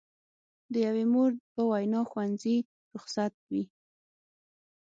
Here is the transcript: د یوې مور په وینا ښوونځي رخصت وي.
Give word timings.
د 0.71 0.73
یوې 0.85 1.05
مور 1.13 1.31
په 1.53 1.61
وینا 1.71 2.01
ښوونځي 2.09 2.57
رخصت 2.93 3.33
وي. 3.49 3.63